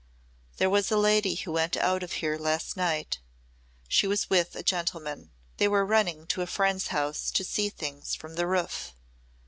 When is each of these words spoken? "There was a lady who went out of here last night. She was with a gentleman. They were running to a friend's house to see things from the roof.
"There 0.57 0.67
was 0.67 0.89
a 0.89 0.97
lady 0.97 1.35
who 1.35 1.51
went 1.51 1.77
out 1.77 2.01
of 2.01 2.13
here 2.13 2.35
last 2.35 2.75
night. 2.75 3.19
She 3.87 4.07
was 4.07 4.31
with 4.31 4.55
a 4.55 4.63
gentleman. 4.63 5.29
They 5.57 5.67
were 5.67 5.85
running 5.85 6.25
to 6.29 6.41
a 6.41 6.47
friend's 6.47 6.87
house 6.87 7.29
to 7.29 7.43
see 7.43 7.69
things 7.69 8.15
from 8.15 8.33
the 8.33 8.47
roof. 8.47 8.95